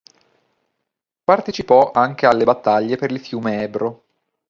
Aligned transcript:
Partecipò 1.23 1.91
anche 1.91 2.25
alle 2.25 2.43
battaglie 2.43 2.95
per 2.97 3.11
il 3.11 3.19
fiume 3.19 3.61
Ebro. 3.61 4.03